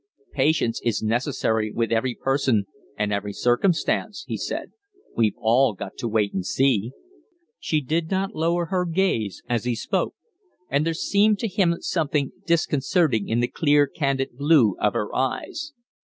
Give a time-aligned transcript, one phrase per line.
[0.33, 2.65] "Patience is necessary with every person
[2.97, 4.71] and every circumstance," he said.
[5.15, 6.93] "We've all got to wait and see."
[7.59, 10.15] She did not lower her gaze as he spoke;
[10.71, 15.73] and there seemed to him something disconcerting in the clear, candid blue of her eyes.